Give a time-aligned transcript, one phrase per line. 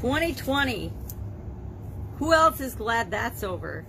[0.00, 0.92] 2020.
[2.18, 3.84] Who else is glad that's over?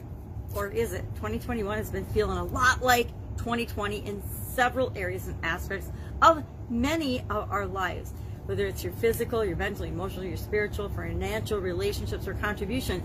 [0.56, 1.06] Or is it?
[1.16, 4.24] 2021 has been feeling a lot like 2020 in
[4.56, 5.92] several areas and aspects
[6.24, 8.12] of many of our lives.
[8.48, 13.04] Whether it's your physical, your mental, emotional, your spiritual, financial, relationships, or contribution,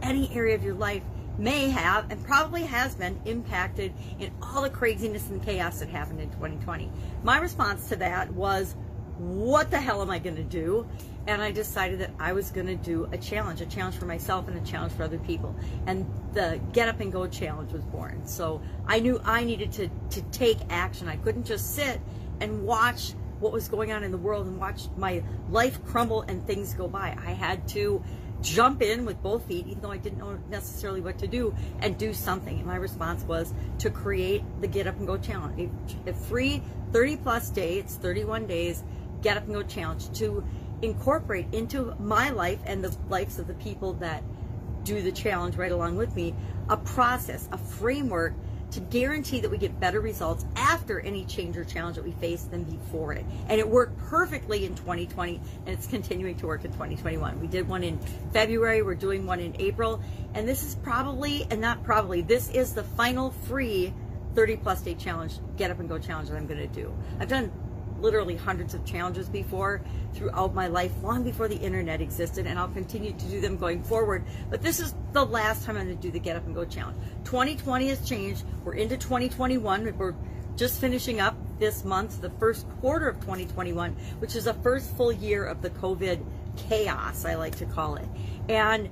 [0.00, 1.02] any area of your life
[1.36, 6.20] may have and probably has been impacted in all the craziness and chaos that happened
[6.20, 6.90] in 2020.
[7.24, 8.74] My response to that was,
[9.18, 10.86] what the hell am I going to do?
[11.26, 14.48] And I decided that I was going to do a challenge, a challenge for myself
[14.48, 15.54] and a challenge for other people.
[15.86, 18.26] And the Get Up and Go challenge was born.
[18.26, 21.08] So I knew I needed to, to take action.
[21.08, 22.00] I couldn't just sit
[22.40, 26.46] and watch what was going on in the world and watch my life crumble and
[26.46, 27.16] things go by.
[27.24, 28.02] I had to
[28.42, 31.96] jump in with both feet, even though I didn't know necessarily what to do, and
[31.96, 32.56] do something.
[32.56, 35.70] And my response was to create the Get Up and Go Challenge,
[36.06, 36.62] a, free
[36.92, 38.82] 30 plus day, it's 31 days,
[39.22, 40.44] Get Up and Go Challenge to
[40.82, 44.22] incorporate into my life and the lives of the people that
[44.84, 46.34] do the challenge right along with me
[46.68, 48.34] a process, a framework
[48.72, 52.44] to guarantee that we get better results after any change or challenge that we face
[52.44, 53.24] than before it.
[53.48, 57.38] And it worked perfectly in 2020 and it's continuing to work in 2021.
[57.40, 57.98] We did one in
[58.32, 60.02] February, we're doing one in April,
[60.34, 63.92] and this is probably, and not probably, this is the final free
[64.34, 66.94] 30 plus day challenge, get up and go challenge that I'm going to do.
[67.20, 67.52] I've done
[68.02, 69.80] literally hundreds of challenges before
[70.12, 73.82] throughout my life, long before the internet existed, and I'll continue to do them going
[73.82, 74.24] forward.
[74.50, 76.64] But this is the last time I'm going to do the Get Up and Go
[76.64, 76.98] Challenge.
[77.24, 78.44] 2020 has changed.
[78.64, 79.96] We're into 2021.
[79.96, 80.14] We're
[80.56, 85.12] just finishing up this month, the first quarter of 2021, which is the first full
[85.12, 86.22] year of the COVID
[86.56, 88.08] chaos, I like to call it.
[88.48, 88.90] And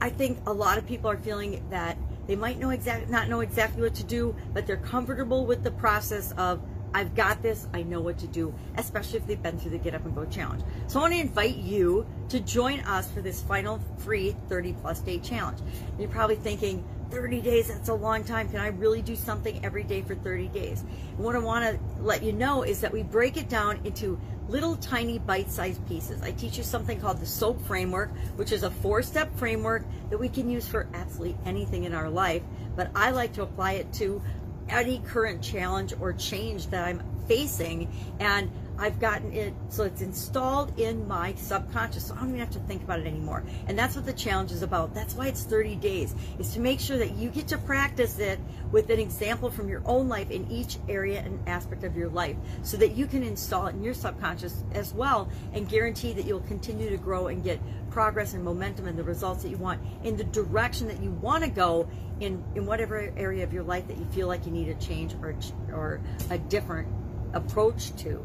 [0.00, 3.40] I think a lot of people are feeling that they might know exact not know
[3.40, 6.60] exactly what to do, but they're comfortable with the process of
[6.96, 7.68] I've got this.
[7.74, 10.24] I know what to do, especially if they've been through the Get Up and Go
[10.24, 10.62] challenge.
[10.86, 15.00] So I want to invite you to join us for this final free 30 plus
[15.00, 15.58] day challenge.
[15.98, 18.48] You're probably thinking, 30 days, that's a long time.
[18.48, 20.84] Can I really do something every day for 30 days?
[21.18, 24.18] What I want to let you know is that we break it down into
[24.48, 26.22] little tiny bite-sized pieces.
[26.22, 30.28] I teach you something called the SOAP framework, which is a four-step framework that we
[30.28, 32.42] can use for absolutely anything in our life.
[32.74, 34.22] But I like to apply it to
[34.68, 37.90] any current challenge or change that I'm facing.
[38.20, 42.50] And I've gotten it so it's installed in my subconscious, so I don't even have
[42.50, 43.42] to think about it anymore.
[43.68, 44.94] And that's what the challenge is about.
[44.94, 48.38] That's why it's 30 days, is to make sure that you get to practice it
[48.72, 52.36] with an example from your own life in each area and aspect of your life,
[52.62, 56.40] so that you can install it in your subconscious as well and guarantee that you'll
[56.40, 57.58] continue to grow and get
[57.90, 61.42] progress and momentum and the results that you want in the direction that you want
[61.42, 61.88] to go
[62.20, 65.14] in, in whatever area of your life that you feel like you need a change
[65.22, 65.34] or,
[65.72, 66.00] or
[66.30, 66.86] a different
[67.36, 68.22] approach to.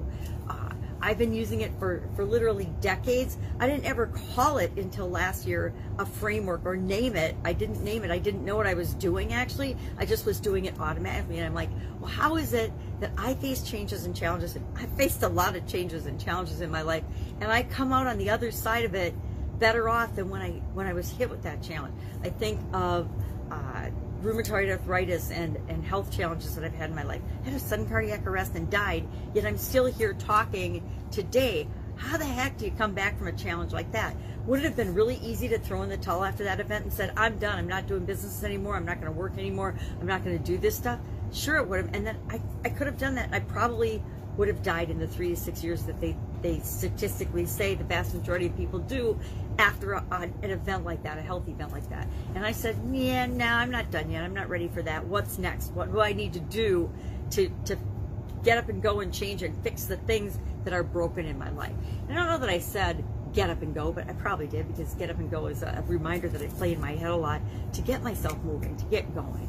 [0.50, 0.70] Uh,
[1.02, 3.38] I've been using it for, for literally decades.
[3.60, 7.36] I didn't ever call it until last year a framework or name it.
[7.44, 8.12] I didn't name it.
[8.12, 9.76] I didn't know what I was doing actually.
[9.98, 11.38] I just was doing it automatically.
[11.38, 11.70] And I'm like,
[12.00, 14.56] well, how is it that I face changes and challenges?
[14.56, 17.04] And I faced a lot of changes and challenges in my life.
[17.40, 19.16] And I come out on the other side of it
[19.58, 21.96] better off than when I when I was hit with that challenge.
[22.24, 23.08] I think of
[23.52, 23.90] uh,
[24.22, 27.22] rheumatoid arthritis and, and health challenges that I've had in my life.
[27.42, 31.68] I had a sudden cardiac arrest and died, yet I'm still here talking today.
[31.96, 34.16] How the heck do you come back from a challenge like that?
[34.48, 36.94] Would it have been really easy to throw in the towel after that event and
[36.94, 40.08] said, I'm done, I'm not doing business anymore, I'm not going to work anymore, I'm
[40.08, 41.00] not going to do this stuff?
[41.32, 41.94] Sure, it would have.
[41.94, 43.30] And then I, I could have done that.
[43.32, 44.02] I probably
[44.38, 47.84] would have died in the three to six years that they, they statistically say the
[47.84, 49.20] vast majority of people do
[49.60, 52.08] after a, an event like that, a health event like that.
[52.36, 54.24] And I said, yeah, no, I'm not done yet.
[54.24, 55.06] I'm not ready for that.
[55.06, 55.72] What's next?
[55.72, 56.92] What do I need to do
[57.32, 57.78] to, to
[58.44, 61.50] get up and go and change and fix the things that are broken in my
[61.52, 61.74] life?
[62.08, 63.04] And I don't know that I said
[63.34, 65.84] get up and go, but I probably did because get up and go is a
[65.88, 67.42] reminder that I play in my head a lot
[67.74, 69.48] to get myself moving, to get going.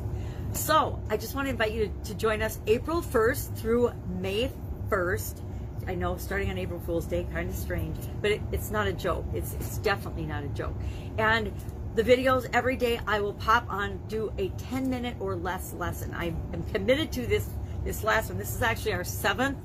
[0.52, 4.50] So I just want to invite you to, to join us April 1st through May
[4.88, 5.40] 1st.
[5.86, 8.92] I know starting on April Fool's Day, kind of strange, but it, it's not a
[8.92, 9.24] joke.
[9.34, 10.74] It's, it's definitely not a joke.
[11.18, 11.52] And
[11.94, 16.14] the videos every day I will pop on, do a 10 minute or less lesson.
[16.14, 17.48] I am committed to this,
[17.84, 18.38] this last one.
[18.38, 19.58] This is actually our seventh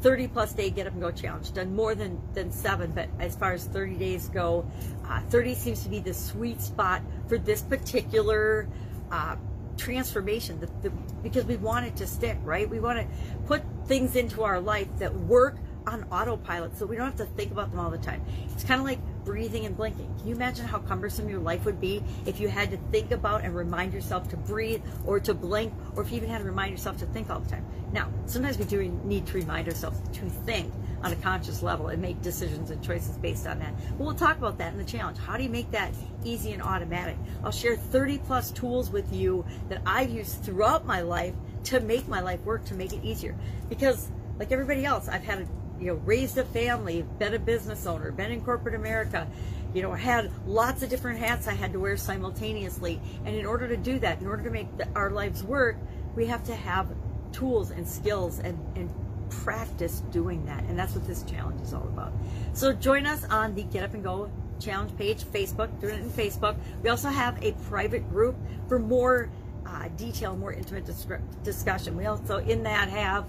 [0.00, 1.52] 30 plus day get up and go challenge.
[1.52, 4.64] Done more than, than seven, but as far as 30 days go,
[5.08, 8.68] uh, 30 seems to be the sweet spot for this particular
[9.10, 9.36] uh,
[9.76, 10.90] transformation the, the,
[11.22, 12.68] because we want it to stick, right?
[12.68, 13.06] We want to
[13.46, 15.56] put things into our life that work
[15.86, 18.24] on autopilot so we don't have to think about them all the time.
[18.52, 20.14] It's kind of like breathing and blinking.
[20.18, 23.44] Can you imagine how cumbersome your life would be if you had to think about
[23.44, 26.70] and remind yourself to breathe or to blink or if you even had to remind
[26.70, 27.66] yourself to think all the time?
[27.92, 32.00] Now, sometimes we do need to remind ourselves to think on a conscious level and
[32.00, 33.74] make decisions and choices based on that.
[33.98, 35.18] But we'll talk about that in the challenge.
[35.18, 35.92] How do you make that
[36.24, 37.16] easy and automatic?
[37.44, 41.34] I'll share 30 plus tools with you that I've used throughout my life
[41.64, 43.36] to make my life work, to make it easier.
[43.68, 45.46] Because like everybody else, I've had, a,
[45.80, 49.26] you know, raised a family, been a business owner, been in corporate America,
[49.74, 53.00] you know, had lots of different hats I had to wear simultaneously.
[53.24, 55.76] And in order to do that, in order to make the, our lives work,
[56.14, 56.88] we have to have
[57.32, 58.90] tools and skills and, and
[59.28, 60.64] practice doing that.
[60.64, 62.12] And that's what this challenge is all about.
[62.54, 66.10] So join us on the Get Up and Go challenge page, Facebook, doing it in
[66.10, 66.56] Facebook.
[66.82, 68.36] We also have a private group
[68.68, 69.28] for more
[69.66, 71.06] uh, detail, more intimate dis-
[71.42, 71.96] discussion.
[71.96, 73.26] We also in that have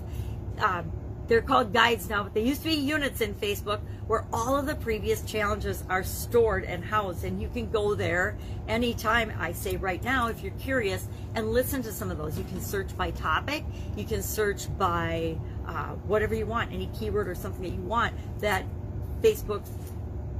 [0.59, 0.91] um,
[1.27, 4.65] they're called guides now, but they used to be units in Facebook where all of
[4.65, 7.25] the previous challenges are stored and housed.
[7.25, 8.37] And you can go there
[8.67, 12.37] anytime, I say right now, if you're curious, and listen to some of those.
[12.37, 13.65] You can search by topic,
[13.95, 15.37] you can search by
[15.67, 18.65] uh, whatever you want, any keyword or something that you want that
[19.21, 19.65] Facebook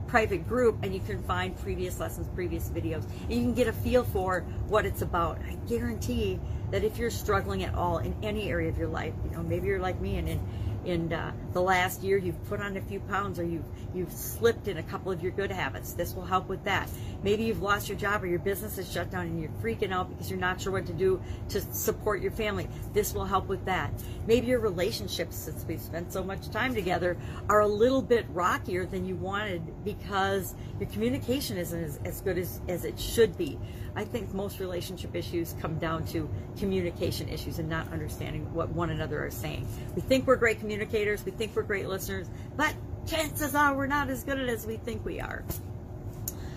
[0.08, 3.74] private group and you can find previous lessons, previous videos, and you can get a
[3.74, 5.38] feel for what it's about.
[5.40, 6.40] I guarantee
[6.72, 9.68] that if you're struggling at all in any area of your life, you know, maybe
[9.68, 10.40] you're like me and in
[10.88, 14.68] in uh, the last year you've put on a few pounds or you've you've slipped
[14.68, 15.94] in a couple of your good habits.
[15.94, 16.90] This will help with that.
[17.24, 20.10] Maybe you've lost your job or your business is shut down and you're freaking out
[20.10, 22.68] because you're not sure what to do to support your family.
[22.94, 23.92] This will help with that.
[24.28, 27.18] Maybe your relationships since we've spent so much time together
[27.50, 32.38] are a little bit rockier than you wanted because your communication isn't as, as good
[32.38, 33.60] as, as it should be.
[33.98, 36.30] I think most relationship issues come down to
[36.60, 39.68] communication issues and not understanding what one another are saying.
[39.96, 42.74] We think we're great communicators, we think we're great listeners, but
[43.06, 45.44] chances are we're not as good as we think we are.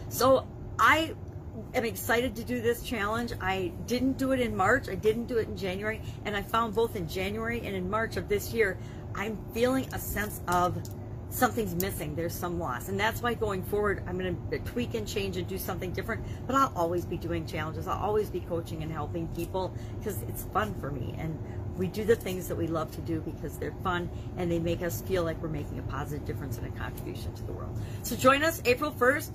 [0.08, 0.46] So
[0.78, 1.14] I
[1.74, 3.32] am excited to do this challenge.
[3.40, 6.74] I didn't do it in March, I didn't do it in January, and I found
[6.74, 8.78] both in January and in March of this year,
[9.14, 10.76] I'm feeling a sense of
[11.30, 12.14] something's missing.
[12.14, 12.88] There's some loss.
[12.88, 16.24] And that's why going forward, I'm going to tweak and change and do something different.
[16.46, 17.86] But I'll always be doing challenges.
[17.86, 21.14] I'll always be coaching and helping people because it's fun for me.
[21.18, 21.38] And
[21.76, 24.82] we do the things that we love to do because they're fun and they make
[24.82, 27.74] us feel like we're making a positive difference and a contribution to the world.
[28.02, 29.30] So join us April 1st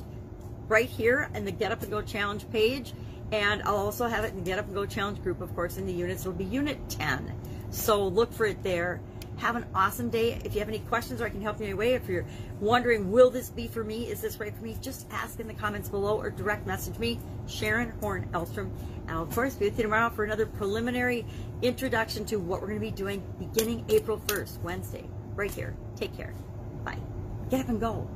[0.67, 2.93] right here in the Get Up and Go Challenge page.
[3.31, 5.77] And I'll also have it in the Get Up and Go Challenge group, of course,
[5.77, 6.21] in the units.
[6.21, 7.33] It'll be Unit 10.
[7.75, 9.01] So look for it there.
[9.37, 10.39] Have an awesome day.
[10.45, 12.25] If you have any questions or I can help you in any way, if you're
[12.61, 14.07] wondering, will this be for me?
[14.07, 14.77] Is this right for me?
[14.81, 18.71] Just ask in the comments below or direct message me, Sharon Horn Elstrom.
[19.07, 21.25] And of course, be with you tomorrow for another preliminary
[21.61, 25.03] introduction to what we're going to be doing beginning April 1st, Wednesday,
[25.35, 25.75] right here.
[25.97, 26.33] Take care.
[26.85, 26.97] Bye.
[27.49, 28.09] Get up and go.